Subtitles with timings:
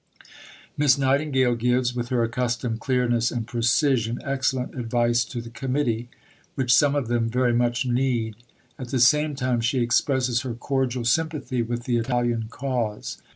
[0.77, 6.09] Miss Nightingale gives, with her accustomed clearness and precision, excellent advice to the Committee,
[6.55, 8.35] which some of them very much need.
[8.79, 13.21] At the same time she expresses her cordial sympathy with the Italian cause.